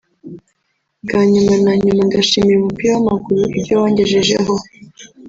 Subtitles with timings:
[1.03, 4.53] Bwa nyuma na nyuma ndashimira umupira w’amaguru ibyo wangejejeho